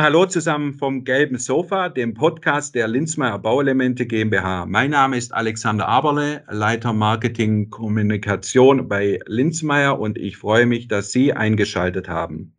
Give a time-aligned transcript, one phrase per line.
[0.00, 4.64] Hallo zusammen vom Gelben Sofa, dem Podcast der Linzmeier Bauelemente GmbH.
[4.64, 11.10] Mein Name ist Alexander Aberle, Leiter Marketing Kommunikation bei Linzmeier und ich freue mich, dass
[11.10, 12.54] Sie eingeschaltet haben.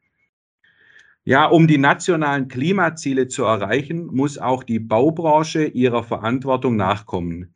[1.23, 7.55] Ja, um die nationalen Klimaziele zu erreichen, muss auch die Baubranche ihrer Verantwortung nachkommen.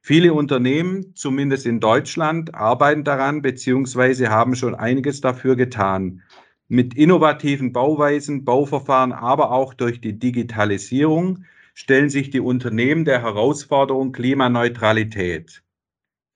[0.00, 4.28] Viele Unternehmen, zumindest in Deutschland, arbeiten daran bzw.
[4.28, 6.22] haben schon einiges dafür getan
[6.68, 11.44] mit innovativen Bauweisen, Bauverfahren, aber auch durch die Digitalisierung
[11.74, 15.62] stellen sich die Unternehmen der Herausforderung Klimaneutralität.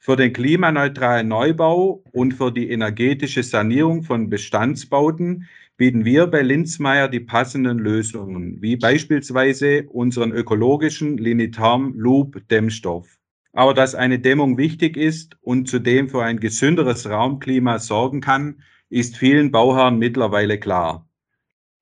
[0.01, 7.09] Für den klimaneutralen Neubau und für die energetische Sanierung von Bestandsbauten bieten wir bei Linzmeier
[7.09, 13.19] die passenden Lösungen, wie beispielsweise unseren ökologischen Linitarm Loop Dämmstoff.
[13.53, 19.17] Aber dass eine Dämmung wichtig ist und zudem für ein gesünderes Raumklima sorgen kann, ist
[19.17, 21.09] vielen Bauherren mittlerweile klar.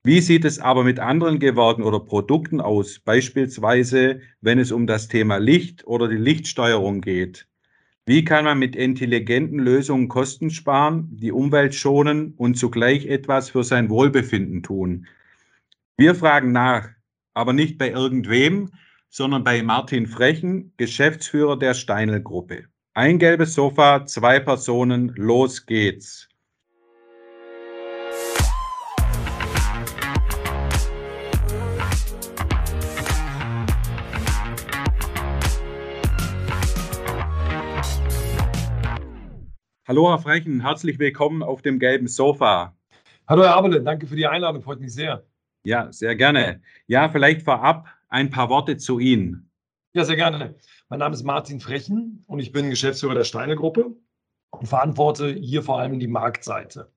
[0.03, 5.07] Wie sieht es aber mit anderen Gewerken oder Produkten aus, beispielsweise wenn es um das
[5.07, 7.47] Thema Licht oder die Lichtsteuerung geht?
[8.05, 13.65] Wie kann man mit intelligenten Lösungen Kosten sparen, die Umwelt schonen und zugleich etwas für
[13.65, 15.07] sein Wohlbefinden tun?
[15.97, 16.87] Wir fragen nach,
[17.33, 18.69] aber nicht bei irgendwem,
[19.09, 22.65] sondern bei Martin Frechen, Geschäftsführer der Steinl Gruppe.
[22.93, 26.29] Ein gelbes Sofa, zwei Personen, los geht's.
[39.87, 42.75] Hallo, Herr Frechen, herzlich willkommen auf dem gelben Sofa.
[43.25, 45.23] Hallo, Herr Aberle, danke für die Einladung, freut mich sehr.
[45.63, 46.61] Ja, sehr gerne.
[46.87, 49.49] Ja, vielleicht vorab ein paar Worte zu Ihnen.
[49.93, 50.55] Ja, sehr gerne.
[50.89, 53.95] Mein Name ist Martin Frechen und ich bin Geschäftsführer der Steine Gruppe
[54.49, 56.91] und verantworte hier vor allem die Marktseite.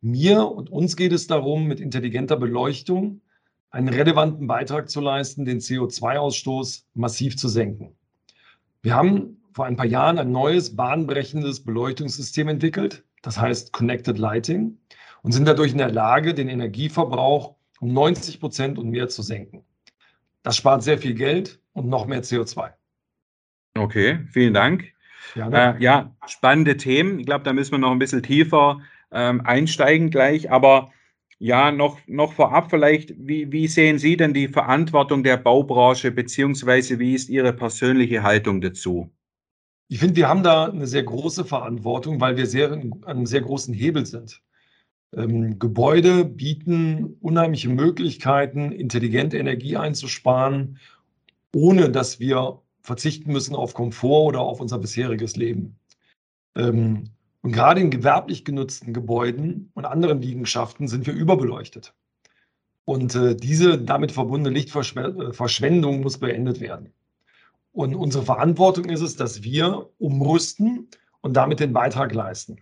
[0.00, 3.20] Mir und uns geht es darum, mit intelligenter Beleuchtung
[3.68, 7.94] einen relevanten Beitrag zu leisten, den CO2-Ausstoß massiv zu senken.
[8.80, 14.78] Wir haben vor ein paar Jahren ein neues, bahnbrechendes Beleuchtungssystem entwickelt, das heißt Connected Lighting,
[15.22, 19.64] und sind dadurch in der Lage, den Energieverbrauch um 90 Prozent und mehr zu senken.
[20.42, 22.70] Das spart sehr viel Geld und noch mehr CO2.
[23.76, 24.92] Okay, vielen Dank.
[25.36, 27.20] Äh, ja, spannende Themen.
[27.20, 28.80] Ich glaube, da müssen wir noch ein bisschen tiefer
[29.12, 30.50] ähm, einsteigen gleich.
[30.50, 30.90] Aber
[31.38, 36.98] ja, noch, noch vorab vielleicht, wie, wie sehen Sie denn die Verantwortung der Baubranche, beziehungsweise
[36.98, 39.10] wie ist Ihre persönliche Haltung dazu?
[39.92, 43.42] Ich finde, wir haben da eine sehr große Verantwortung, weil wir sehr, an einem sehr
[43.42, 44.40] großen Hebel sind.
[45.14, 50.78] Ähm, Gebäude bieten unheimliche Möglichkeiten, intelligente Energie einzusparen,
[51.54, 55.76] ohne dass wir verzichten müssen auf Komfort oder auf unser bisheriges Leben.
[56.56, 57.10] Ähm,
[57.42, 61.92] und gerade in gewerblich genutzten Gebäuden und anderen Liegenschaften sind wir überbeleuchtet.
[62.86, 66.94] Und äh, diese damit verbundene Lichtverschwendung muss beendet werden.
[67.72, 70.88] Und unsere Verantwortung ist es, dass wir umrüsten
[71.22, 72.58] und damit den Beitrag leisten,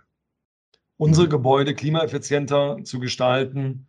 [0.96, 1.30] unsere mhm.
[1.30, 3.86] Gebäude klimaeffizienter zu gestalten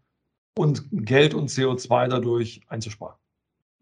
[0.57, 3.15] und Geld und CO2 dadurch einzusparen.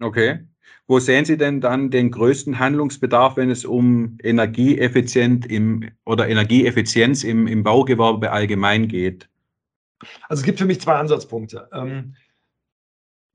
[0.01, 0.39] Okay.
[0.87, 7.23] Wo sehen Sie denn dann den größten Handlungsbedarf, wenn es um Energieeffizient im oder Energieeffizienz
[7.23, 9.29] im, im Baugewerbe allgemein geht?
[10.27, 11.69] Also es gibt für mich zwei Ansatzpunkte.
[11.73, 12.15] Ähm,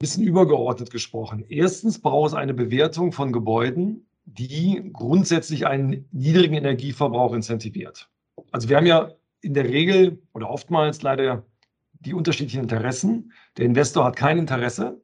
[0.04, 1.46] bisschen übergeordnet gesprochen.
[1.48, 8.10] Erstens braucht es eine Bewertung von Gebäuden, die grundsätzlich einen niedrigen Energieverbrauch incentiviert.
[8.52, 11.46] Also wir haben ja in der Regel oder oftmals leider
[11.94, 13.32] die unterschiedlichen Interessen.
[13.56, 15.00] Der Investor hat kein Interesse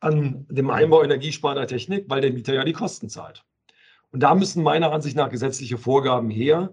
[0.00, 3.44] an dem Einbau energiesparender Technik, weil der Mieter ja die Kosten zahlt.
[4.12, 6.72] Und da müssen meiner Ansicht nach gesetzliche Vorgaben her,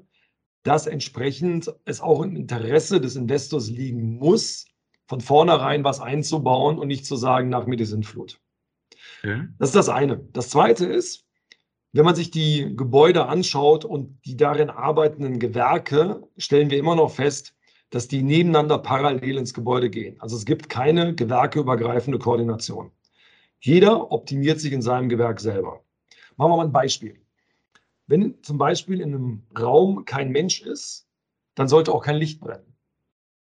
[0.64, 4.66] dass entsprechend es auch im Interesse des Investors liegen muss,
[5.08, 8.40] von vornherein was einzubauen und nicht zu sagen, nach mir die Sintflut.
[9.20, 9.48] Okay.
[9.60, 10.18] Das ist das eine.
[10.34, 11.26] Das zweite ist,
[11.94, 17.12] wenn man sich die Gebäude anschaut und die darin arbeitenden Gewerke, stellen wir immer noch
[17.12, 17.56] fest,
[17.90, 20.20] dass die nebeneinander parallel ins Gebäude gehen.
[20.20, 22.92] Also es gibt keine gewerkeübergreifende Koordination.
[23.62, 25.84] Jeder optimiert sich in seinem Gewerk selber.
[26.35, 27.22] Machen wir mal ein Beispiel.
[28.08, 31.08] Wenn zum Beispiel in einem Raum kein Mensch ist,
[31.56, 32.75] dann sollte auch kein Licht brennen.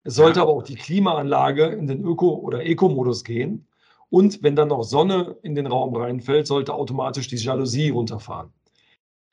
[0.03, 0.43] Es sollte ja.
[0.43, 3.67] aber auch die Klimaanlage in den Öko- oder Eco-Modus gehen.
[4.09, 8.51] Und wenn dann noch Sonne in den Raum reinfällt, sollte automatisch die Jalousie runterfahren.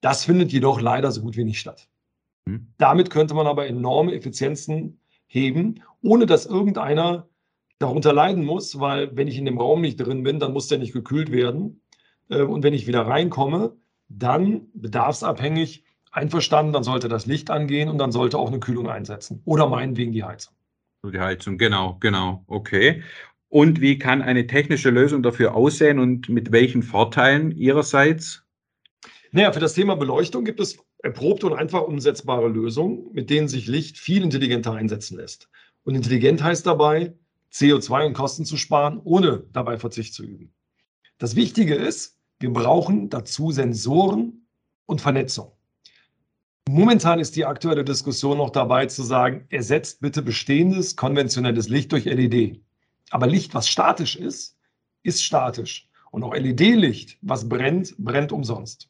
[0.01, 1.89] Das findet jedoch leider so gut wie nicht statt.
[2.47, 2.69] Mhm.
[2.79, 7.29] Damit könnte man aber enorme Effizienzen heben, ohne dass irgendeiner
[7.79, 10.79] darunter leiden muss, weil wenn ich in dem Raum nicht drin bin, dann muss der
[10.79, 11.83] nicht gekühlt werden.
[12.29, 13.77] Äh, und wenn ich wieder reinkomme,
[14.09, 19.43] dann bedarfsabhängig einverstanden, dann sollte das Licht angehen und dann sollte auch eine Kühlung einsetzen
[19.45, 20.55] oder meinetwegen die Heizung.
[21.03, 23.03] Die Heizung, genau, genau, okay.
[23.49, 28.45] Und wie kann eine technische Lösung dafür aussehen und mit welchen Vorteilen Ihrerseits?
[29.33, 33.67] Naja, für das Thema Beleuchtung gibt es erprobte und einfach umsetzbare Lösungen, mit denen sich
[33.67, 35.49] Licht viel intelligenter einsetzen lässt.
[35.85, 37.15] Und intelligent heißt dabei,
[37.53, 40.53] CO2 und Kosten zu sparen, ohne dabei Verzicht zu üben.
[41.19, 44.47] Das Wichtige ist, wir brauchen dazu Sensoren
[44.87, 45.53] und Vernetzung.
[46.73, 52.05] Momentan ist die aktuelle Diskussion noch dabei zu sagen, ersetzt bitte bestehendes konventionelles Licht durch
[52.05, 52.61] LED.
[53.11, 54.57] Aber Licht, was statisch ist,
[55.03, 55.89] ist statisch.
[56.13, 58.89] Und auch LED-Licht, was brennt, brennt umsonst.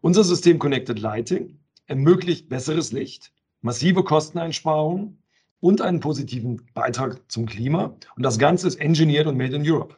[0.00, 5.22] Unser System Connected Lighting ermöglicht besseres Licht, massive Kosteneinsparungen
[5.60, 7.94] und einen positiven Beitrag zum Klima.
[8.16, 9.94] Und das Ganze ist engineered und made in Europe.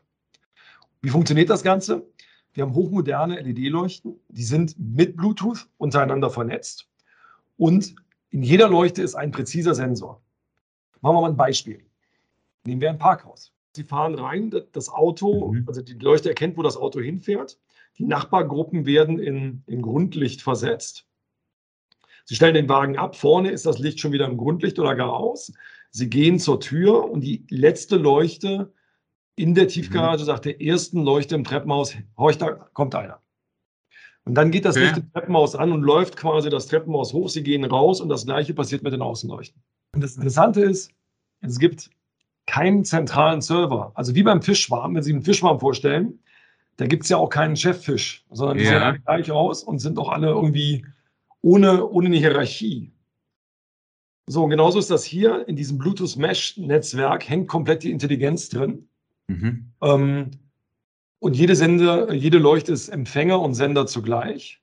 [1.00, 2.06] Wie funktioniert das Ganze?
[2.52, 6.91] Wir haben hochmoderne LED-Leuchten, die sind mit Bluetooth untereinander vernetzt
[7.62, 7.94] und
[8.30, 10.20] in jeder Leuchte ist ein präziser Sensor.
[11.00, 11.86] Machen wir mal ein Beispiel.
[12.64, 13.52] Nehmen wir ein Parkhaus.
[13.76, 15.64] Sie fahren rein, das Auto, mhm.
[15.68, 17.60] also die Leuchte erkennt, wo das Auto hinfährt.
[17.98, 21.06] Die Nachbargruppen werden in, in Grundlicht versetzt.
[22.24, 25.12] Sie stellen den Wagen ab, vorne ist das Licht schon wieder im Grundlicht oder gar
[25.12, 25.52] aus.
[25.90, 28.72] Sie gehen zur Tür und die letzte Leuchte
[29.36, 30.26] in der Tiefgarage mhm.
[30.26, 33.22] sagt der ersten Leuchte im Treppenhaus, horch, da kommt einer.
[34.24, 34.76] Und dann geht das.
[34.76, 37.28] Licht im Treppenhaus an und läuft quasi das Treppenhaus hoch.
[37.28, 39.60] Sie gehen raus und das gleiche passiert mit den Außenleuchten.
[39.94, 40.92] Und das Interessante ist,
[41.40, 41.90] es gibt
[42.46, 43.92] keinen zentralen Server.
[43.94, 46.20] Also wie beim Fischschwarm, wenn Sie einen Fischschwarm vorstellen,
[46.76, 48.70] da gibt es ja auch keinen Cheffisch, sondern die ja.
[48.70, 50.86] sehen alle gleich aus und sind auch alle irgendwie
[51.42, 52.92] ohne, ohne eine Hierarchie.
[54.26, 55.46] So, und genauso ist das hier.
[55.48, 58.88] In diesem Bluetooth-Mesh-Netzwerk hängt komplett die Intelligenz drin.
[59.26, 59.72] Mhm.
[59.82, 60.30] Ähm,
[61.22, 64.60] und jede Sender, jede Leuchte ist Empfänger und Sender zugleich.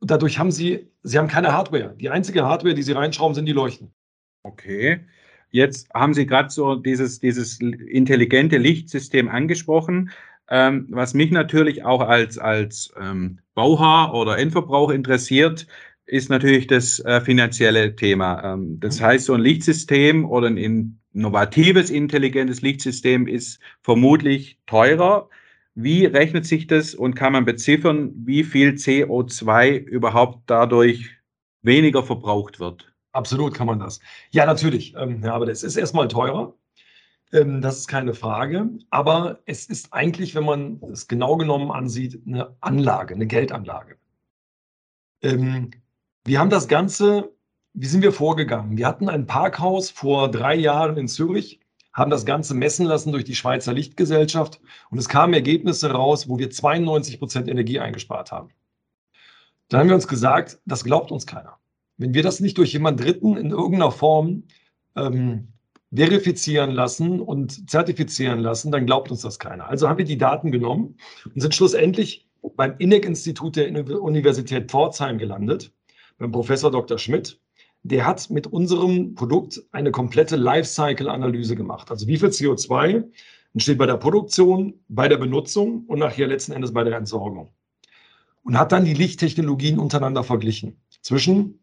[0.00, 1.94] Und dadurch haben Sie, Sie haben keine Hardware.
[1.96, 3.94] Die einzige Hardware, die Sie reinschrauben, sind die Leuchten.
[4.42, 5.06] Okay.
[5.52, 10.10] Jetzt haben Sie gerade so dieses, dieses intelligente Lichtsystem angesprochen.
[10.48, 15.68] Ähm, was mich natürlich auch als, als ähm, Bauherr oder Endverbraucher interessiert,
[16.06, 18.54] ist natürlich das äh, finanzielle Thema.
[18.54, 19.04] Ähm, das mhm.
[19.04, 25.28] heißt, so ein Lichtsystem oder ein innovatives, intelligentes Lichtsystem ist vermutlich teurer.
[25.74, 31.10] Wie rechnet sich das und kann man beziffern, wie viel CO2 überhaupt dadurch
[31.62, 32.92] weniger verbraucht wird?
[33.12, 34.00] Absolut kann man das.
[34.30, 34.94] Ja, natürlich.
[34.96, 36.54] Ähm, ja, aber das ist erstmal teurer.
[37.32, 38.70] Ähm, das ist keine Frage.
[38.90, 43.96] Aber es ist eigentlich, wenn man es genau genommen ansieht, eine Anlage, eine Geldanlage.
[45.22, 45.70] Ähm,
[46.26, 47.32] wir haben das Ganze,
[47.72, 48.76] wie sind wir vorgegangen?
[48.76, 51.60] Wir hatten ein Parkhaus vor drei Jahren in Zürich,
[51.92, 56.38] haben das Ganze messen lassen durch die Schweizer Lichtgesellschaft und es kamen Ergebnisse raus, wo
[56.38, 58.50] wir 92 Prozent Energie eingespart haben.
[59.68, 61.58] Dann haben wir uns gesagt, das glaubt uns keiner.
[61.96, 64.42] Wenn wir das nicht durch jemand Dritten in irgendeiner Form
[64.96, 65.48] ähm,
[65.94, 69.68] verifizieren lassen und zertifizieren lassen, dann glaubt uns das keiner.
[69.68, 70.98] Also haben wir die Daten genommen
[71.32, 75.72] und sind schlussendlich beim INEC-Institut der Universität Pforzheim gelandet,
[76.18, 76.98] beim Professor Dr.
[76.98, 77.40] Schmidt.
[77.82, 81.90] Der hat mit unserem Produkt eine komplette Lifecycle-Analyse gemacht.
[81.90, 83.04] Also wie viel CO2
[83.54, 87.52] entsteht bei der Produktion, bei der Benutzung und nachher letzten Endes bei der Entsorgung.
[88.42, 91.60] Und hat dann die Lichttechnologien untereinander verglichen zwischen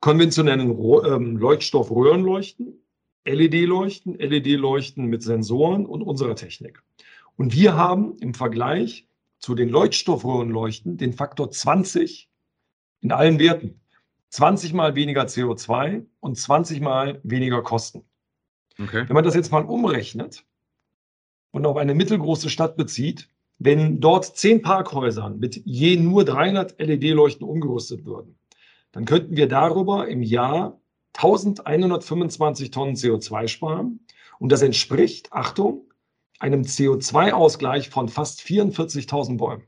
[0.00, 2.74] konventionellen ähm, Leuchtstoffröhrenleuchten
[3.28, 6.82] LED-Leuchten, LED-Leuchten mit Sensoren und unserer Technik.
[7.36, 9.06] Und wir haben im Vergleich
[9.38, 12.28] zu den Leuchtstoffröhrenleuchten den Faktor 20
[13.00, 13.80] in allen Werten.
[14.30, 18.04] 20 mal weniger CO2 und 20 mal weniger Kosten.
[18.80, 19.04] Okay.
[19.06, 20.44] Wenn man das jetzt mal umrechnet
[21.50, 27.46] und auf eine mittelgroße Stadt bezieht, wenn dort zehn Parkhäusern mit je nur 300 LED-Leuchten
[27.46, 28.38] umgerüstet würden,
[28.92, 30.80] dann könnten wir darüber im Jahr
[31.14, 34.00] 1125 Tonnen CO2 sparen.
[34.38, 35.90] Und das entspricht, Achtung,
[36.38, 39.64] einem CO2-Ausgleich von fast 44.000 Bäumen.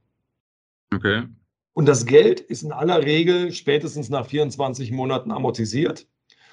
[0.95, 1.25] Okay.
[1.73, 6.07] Und das Geld ist in aller Regel spätestens nach 24 Monaten amortisiert.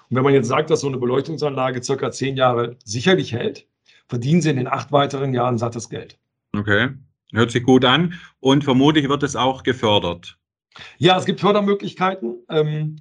[0.09, 3.67] Und wenn man jetzt sagt, dass so eine Beleuchtungsanlage circa zehn Jahre sicherlich hält,
[4.07, 6.17] verdienen sie in den acht weiteren Jahren sattes Geld.
[6.53, 6.89] Okay,
[7.33, 8.13] hört sich gut an.
[8.39, 10.37] Und vermutlich wird es auch gefördert.
[10.97, 12.35] Ja, es gibt Fördermöglichkeiten.
[12.49, 12.97] Ähm,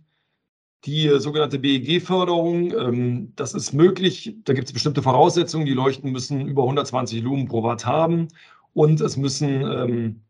[0.85, 4.37] die sogenannte BEG-Förderung, ähm, das ist möglich.
[4.45, 5.67] Da gibt es bestimmte Voraussetzungen.
[5.67, 8.29] Die Leuchten müssen über 120 Lumen pro Watt haben
[8.73, 10.26] und es müssen ähm, äh,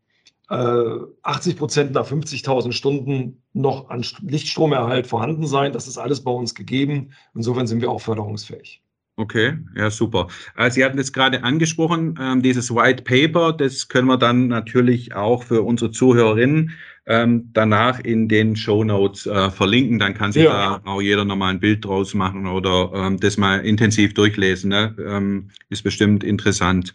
[0.49, 5.73] 80 Prozent nach 50.000 Stunden noch an Lichtstromerhalt vorhanden sein.
[5.73, 7.11] Das ist alles bei uns gegeben.
[7.35, 8.81] Insofern sind wir auch förderungsfähig.
[9.19, 10.27] Okay, ja, super.
[10.55, 15.15] Äh, Sie hatten es gerade angesprochen, ähm, dieses White Paper, das können wir dann natürlich
[15.15, 16.69] auch für unsere Zuhörerinnen
[17.07, 19.97] ähm, danach in den Show Notes äh, verlinken.
[19.97, 20.79] Dann kann sich ja.
[20.83, 24.69] da auch jeder nochmal ein Bild draus machen oder ähm, das mal intensiv durchlesen.
[24.69, 25.47] Ne?
[25.69, 26.93] Ist bestimmt interessant.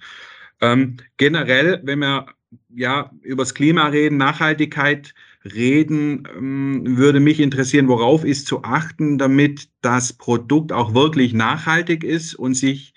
[1.17, 2.27] Generell, wenn wir
[2.75, 9.69] ja übers Klima reden, Nachhaltigkeit, reden, ähm, würde mich interessieren, worauf ist zu achten, damit
[9.81, 12.95] das Produkt auch wirklich nachhaltig ist und sich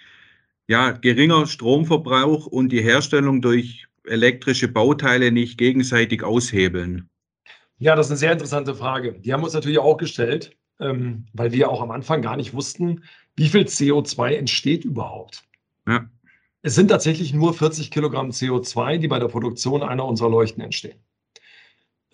[0.67, 7.09] ja geringer Stromverbrauch und die Herstellung durch elektrische Bauteile nicht gegenseitig aushebeln?
[7.77, 9.13] Ja, das ist eine sehr interessante Frage.
[9.13, 12.53] Die haben wir uns natürlich auch gestellt, ähm, weil wir auch am Anfang gar nicht
[12.53, 13.03] wussten,
[13.35, 15.43] wie viel CO2 entsteht überhaupt.
[15.88, 16.09] Ja.
[16.65, 20.98] Es sind tatsächlich nur 40 Kilogramm CO2, die bei der Produktion einer unserer Leuchten entstehen.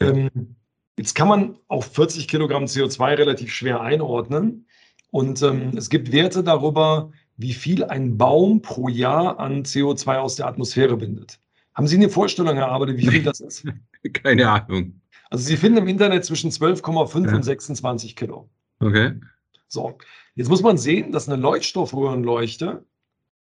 [0.01, 0.57] Ähm,
[0.97, 4.67] jetzt kann man auf 40 Kilogramm CO2 relativ schwer einordnen.
[5.09, 10.35] Und ähm, es gibt Werte darüber, wie viel ein Baum pro Jahr an CO2 aus
[10.35, 11.39] der Atmosphäre bindet.
[11.73, 13.65] Haben Sie eine Vorstellung, Herr Abede, wie viel das ist?
[14.21, 14.99] Keine Ahnung.
[15.29, 17.35] Also Sie finden im Internet zwischen 12,5 ja.
[17.37, 18.49] und 26 Kilo.
[18.81, 19.13] Okay.
[19.69, 19.97] So,
[20.35, 22.83] jetzt muss man sehen, dass eine Leuchtstoffröhrenleuchte,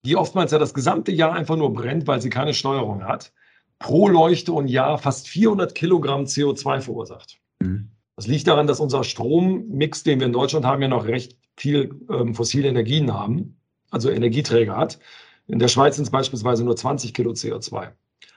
[0.05, 3.33] die oftmals ja das gesamte Jahr einfach nur brennt, weil sie keine Steuerung hat,
[3.79, 7.39] pro Leuchte und Jahr fast 400 Kilogramm CO2 verursacht.
[7.59, 7.89] Mhm.
[8.15, 11.99] Das liegt daran, dass unser Strommix, den wir in Deutschland haben, ja noch recht viel
[12.09, 13.59] ähm, fossile Energien haben,
[13.89, 14.99] also Energieträger hat.
[15.47, 17.91] In der Schweiz sind es beispielsweise nur 20 Kilo CO2.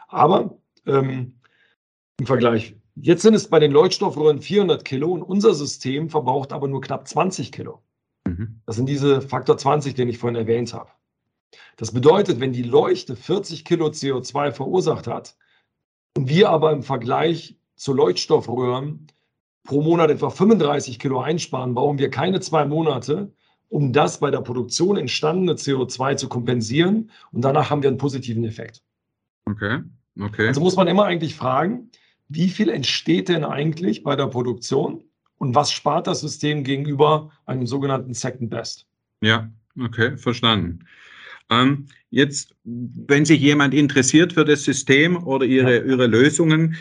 [0.09, 1.39] Aber ähm,
[2.19, 6.67] im Vergleich, jetzt sind es bei den Leuchtstoffröhren 400 Kilo und unser System verbraucht aber
[6.67, 7.83] nur knapp 20 Kilo.
[8.27, 8.61] Mhm.
[8.67, 10.91] Das sind diese Faktor 20, den ich vorhin erwähnt habe.
[11.76, 15.37] Das bedeutet, wenn die Leuchte 40 Kilo CO2 verursacht hat
[16.17, 19.07] und wir aber im Vergleich zu Leuchtstoffröhren
[19.64, 23.33] pro Monat etwa 35 Kilo einsparen, brauchen wir keine zwei Monate,
[23.69, 27.11] um das bei der Produktion entstandene CO2 zu kompensieren.
[27.33, 28.83] Und danach haben wir einen positiven Effekt.
[29.45, 29.81] Okay,
[30.19, 30.49] okay.
[30.49, 31.90] Also muss man immer eigentlich fragen,
[32.28, 35.05] wie viel entsteht denn eigentlich bei der Produktion
[35.38, 38.87] und was spart das System gegenüber einem sogenannten Second Best?
[39.21, 39.50] Ja,
[39.81, 40.81] okay, verstanden.
[41.50, 45.78] Ähm, jetzt, wenn sich jemand interessiert für das System oder Ihre.
[45.85, 46.76] Ihre Lösungen,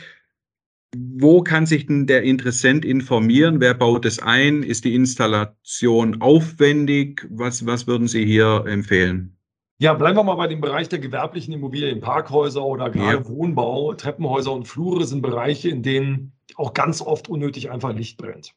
[0.96, 3.60] wo kann sich denn der Interessent informieren?
[3.60, 4.64] Wer baut es ein?
[4.64, 7.28] Ist die Installation aufwendig?
[7.30, 9.38] Was, was würden Sie hier empfehlen?
[9.80, 13.28] Ja, bleiben wir mal bei dem Bereich der gewerblichen Immobilien, Parkhäuser oder gerade ja.
[13.28, 18.56] Wohnbau, Treppenhäuser und Flure sind Bereiche, in denen auch ganz oft unnötig einfach Licht brennt.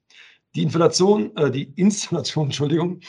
[0.55, 3.01] Die Inflation, äh, die Installation, Entschuldigung,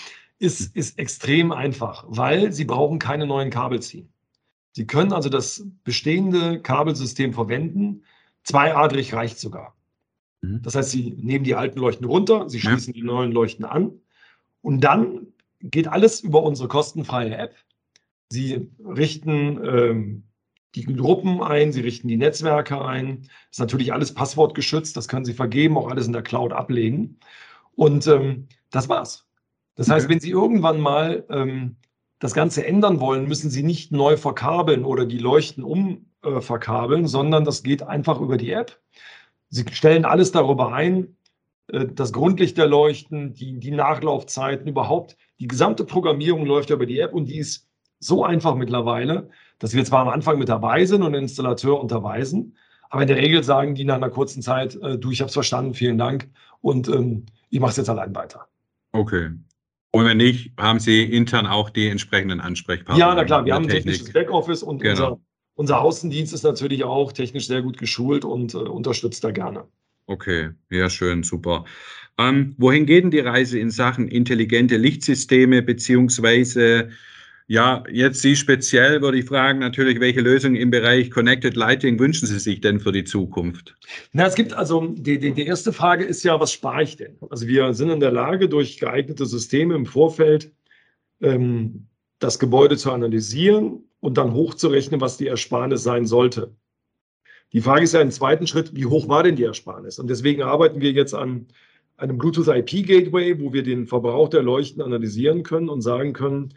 [0.41, 4.11] ist, ist extrem einfach, weil Sie brauchen keine neuen Kabel ziehen.
[4.73, 8.03] Sie können also das bestehende Kabelsystem verwenden.
[8.43, 9.75] Zweiadrig reicht sogar.
[10.41, 10.61] Mhm.
[10.63, 13.01] Das heißt, Sie nehmen die alten Leuchten runter, Sie schließen ja.
[13.01, 13.91] die neuen Leuchten an
[14.61, 15.27] und dann
[15.59, 17.55] geht alles über unsere kostenfreie App.
[18.29, 20.23] Sie richten ähm,
[20.73, 23.21] die Gruppen ein, Sie richten die Netzwerke ein.
[23.21, 27.19] Das ist natürlich alles passwortgeschützt, das können Sie vergeben, auch alles in der Cloud ablegen.
[27.75, 29.27] Und ähm, das war's.
[29.75, 31.77] Das heißt, wenn Sie irgendwann mal ähm,
[32.19, 37.45] das Ganze ändern wollen, müssen Sie nicht neu verkabeln oder die Leuchten umverkabeln, äh, sondern
[37.45, 38.79] das geht einfach über die App.
[39.49, 41.15] Sie stellen alles darüber ein,
[41.67, 45.17] äh, das Grundlicht der Leuchten, die, die Nachlaufzeiten, überhaupt.
[45.39, 47.67] Die gesamte Programmierung läuft über die App und die ist
[47.99, 52.55] so einfach mittlerweile, dass wir zwar am Anfang mit dabei sind und den Installateur unterweisen,
[52.89, 55.33] aber in der Regel sagen die nach einer kurzen Zeit, äh, du, ich habe es
[55.33, 56.29] verstanden, vielen Dank
[56.61, 58.47] und ähm, ich mache es jetzt allein weiter.
[58.91, 59.29] Okay,
[59.91, 62.99] und wenn nicht, haben Sie intern auch die entsprechenden Ansprechpartner?
[62.99, 64.91] Ja, na klar, wir haben ein technisches Backoffice und genau.
[64.91, 65.19] unser,
[65.55, 69.65] unser Außendienst ist natürlich auch technisch sehr gut geschult und äh, unterstützt da gerne.
[70.07, 71.65] Okay, ja, schön, super.
[72.17, 76.89] Ähm, wohin geht denn die Reise in Sachen intelligente Lichtsysteme beziehungsweise
[77.51, 82.25] ja, jetzt Sie speziell würde ich fragen natürlich, welche Lösungen im Bereich Connected Lighting wünschen
[82.25, 83.75] Sie sich denn für die Zukunft?
[84.13, 87.17] Na, es gibt also, die, die, die erste Frage ist ja, was spare ich denn?
[87.29, 90.53] Also wir sind in der Lage, durch geeignete Systeme im Vorfeld
[91.19, 91.87] ähm,
[92.19, 96.55] das Gebäude zu analysieren und dann hochzurechnen, was die Ersparnis sein sollte.
[97.51, 99.99] Die Frage ist ja im zweiten Schritt, wie hoch war denn die Ersparnis?
[99.99, 101.47] Und deswegen arbeiten wir jetzt an
[101.97, 106.53] einem Bluetooth IP Gateway, wo wir den Verbrauch der Leuchten analysieren können und sagen können,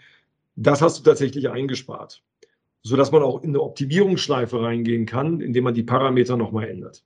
[0.56, 2.23] das hast du tatsächlich eingespart,
[2.82, 7.04] sodass man auch in eine Optimierungsschleife reingehen kann, indem man die Parameter nochmal ändert.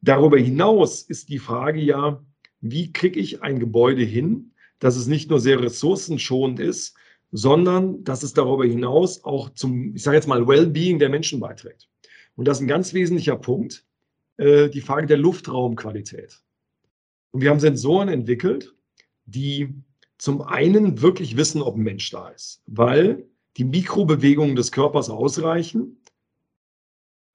[0.00, 2.22] Darüber hinaus ist die Frage ja,
[2.60, 6.96] wie kriege ich ein Gebäude hin, dass es nicht nur sehr ressourcenschonend ist,
[7.30, 11.88] sondern dass es darüber hinaus auch zum, ich sage jetzt mal, Wellbeing der Menschen beiträgt.
[12.36, 13.84] Und das ist ein ganz wesentlicher Punkt,
[14.36, 16.40] äh, die Frage der Luftraumqualität.
[17.32, 18.74] Und wir haben Sensoren entwickelt,
[19.26, 19.74] die
[20.18, 23.24] zum einen wirklich wissen, ob ein Mensch da ist, weil
[23.56, 26.02] die Mikrobewegungen des Körpers ausreichen.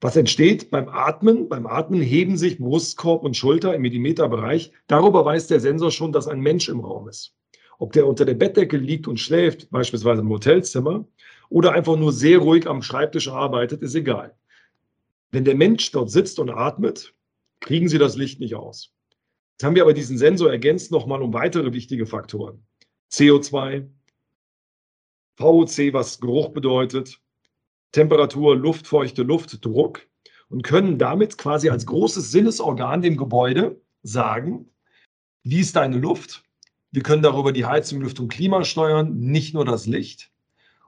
[0.02, 1.48] Was entsteht beim Atmen?
[1.48, 4.74] Beim Atmen heben sich Brustkorb und Schulter im Millimeterbereich.
[4.88, 7.36] Darüber weiß der Sensor schon, dass ein Mensch im Raum ist.
[7.80, 11.06] Ob der unter der Bettdecke liegt und schläft, beispielsweise im Hotelzimmer,
[11.50, 14.36] oder einfach nur sehr ruhig am Schreibtisch arbeitet, ist egal.
[15.32, 17.13] Wenn der Mensch dort sitzt und atmet,
[17.60, 18.94] kriegen Sie das Licht nicht aus.
[19.54, 22.66] Jetzt haben wir aber diesen Sensor ergänzt nochmal um weitere wichtige Faktoren.
[23.13, 23.88] CO2,
[25.38, 27.22] VOC, was Geruch bedeutet,
[27.91, 30.08] Temperatur, Luftfeuchte, Luft, Druck
[30.50, 34.65] und können damit quasi als großes Sinnesorgan dem Gebäude sagen,
[35.43, 36.43] wie ist deine Luft?
[36.91, 40.32] Wir können darüber die Heizung, Lüftung, Klima steuern, nicht nur das Licht.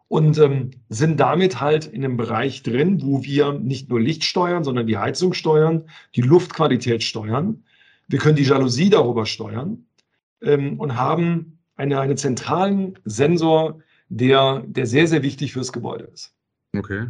[0.08, 4.64] Und ähm, sind damit halt in einem Bereich drin, wo wir nicht nur Licht steuern,
[4.64, 7.64] sondern die Heizung steuern, die Luftqualität steuern.
[8.08, 9.86] Wir können die Jalousie darüber steuern
[10.42, 13.80] ähm, und haben eine, einen zentralen Sensor,
[14.10, 16.34] der, der sehr, sehr wichtig fürs Gebäude ist.
[16.78, 17.08] Okay.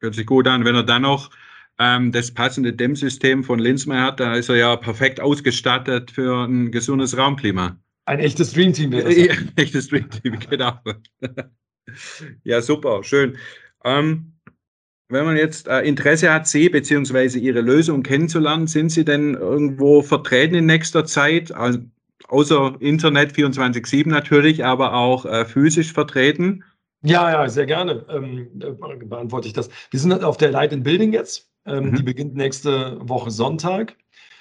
[0.00, 0.64] Hört sich gut an.
[0.64, 1.30] Wenn er dann noch
[1.78, 6.70] ähm, das passende Dämmsystem von Linzmeier hat, da ist er ja perfekt ausgestattet für ein
[6.70, 7.78] gesundes Raumklima.
[8.06, 9.16] Ein echtes Dreamteam wäre das.
[9.16, 10.78] Ja, ein echtes Dreamteam, genau.
[12.44, 13.38] ja, super, schön.
[13.84, 14.34] Ähm,
[15.08, 17.38] wenn man jetzt äh, Interesse hat, Sie bzw.
[17.38, 21.52] Ihre Lösung kennenzulernen, sind Sie denn irgendwo vertreten in nächster Zeit?
[21.52, 21.80] Also
[22.28, 26.64] außer Internet 24-7 natürlich, aber auch äh, physisch vertreten?
[27.02, 29.68] Ja, ja, sehr gerne ähm, äh, beantworte ich das.
[29.90, 31.50] Wir sind auf der Light in Building jetzt.
[31.66, 31.96] Ähm, mhm.
[31.96, 33.96] Die beginnt nächste Woche Sonntag.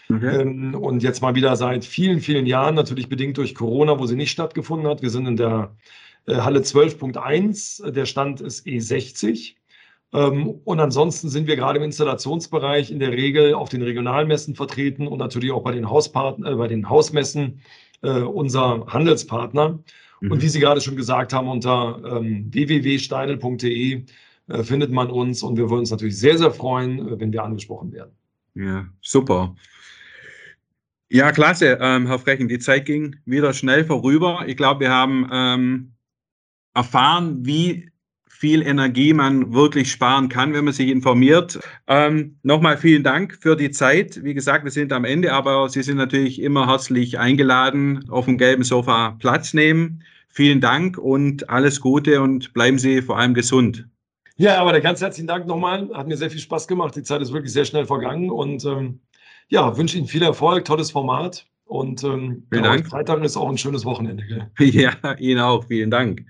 [0.09, 0.41] Okay.
[0.41, 4.15] Ähm, und jetzt mal wieder seit vielen, vielen Jahren, natürlich bedingt durch Corona, wo sie
[4.15, 5.01] nicht stattgefunden hat.
[5.01, 5.75] Wir sind in der
[6.25, 7.91] äh, Halle 12.1.
[7.91, 9.55] Der Stand ist E60.
[10.13, 15.07] Ähm, und ansonsten sind wir gerade im Installationsbereich in der Regel auf den Regionalmessen vertreten
[15.07, 17.61] und natürlich auch bei den, Hauspartner, äh, bei den Hausmessen
[18.01, 19.79] äh, unser Handelspartner.
[20.21, 20.31] Mhm.
[20.31, 24.05] Und wie Sie gerade schon gesagt haben, unter ähm, www.steidel.de
[24.47, 27.43] äh, findet man uns und wir würden uns natürlich sehr, sehr freuen, äh, wenn wir
[27.43, 28.11] angesprochen werden.
[28.55, 29.55] Ja, super.
[31.09, 32.47] Ja, klasse, ähm, Herr Frechen.
[32.47, 34.43] Die Zeit ging wieder schnell vorüber.
[34.47, 35.93] Ich glaube, wir haben ähm,
[36.73, 37.92] erfahren, wie
[38.43, 41.61] viel Energie man wirklich sparen kann, wenn man sich informiert.
[41.87, 44.21] Ähm, Nochmal vielen Dank für die Zeit.
[44.21, 48.37] Wie gesagt, wir sind am Ende, aber Sie sind natürlich immer herzlich eingeladen, auf dem
[48.37, 50.03] gelben Sofa Platz nehmen.
[50.27, 53.87] Vielen Dank und alles Gute und bleiben Sie vor allem gesund.
[54.35, 55.89] Ja, aber ganz herzlichen Dank nochmal.
[55.93, 56.97] Hat mir sehr viel Spaß gemacht.
[56.97, 58.99] Die Zeit ist wirklich sehr schnell vergangen und ähm,
[59.47, 62.87] ja, wünsche Ihnen viel Erfolg, tolles Format und ähm, vielen Dank.
[62.89, 64.25] Freitag ist auch ein schönes Wochenende.
[64.27, 64.51] Gell?
[64.69, 65.63] Ja, Ihnen auch.
[65.63, 66.25] Vielen Dank.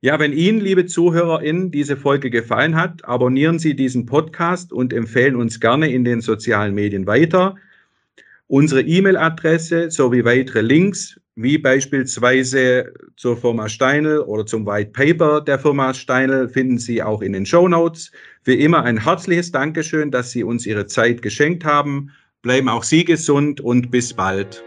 [0.00, 5.34] Ja, wenn Ihnen, liebe ZuhörerInnen, diese Folge gefallen hat, abonnieren Sie diesen Podcast und empfehlen
[5.34, 7.56] uns gerne in den sozialen Medien weiter.
[8.46, 15.58] Unsere E-Mail-Adresse sowie weitere Links, wie beispielsweise zur Firma Steinl oder zum White Paper der
[15.58, 18.12] Firma Steinl, finden Sie auch in den Show Notes.
[18.44, 22.10] Wie immer ein herzliches Dankeschön, dass Sie uns Ihre Zeit geschenkt haben.
[22.42, 24.62] Bleiben auch Sie gesund und bis bald.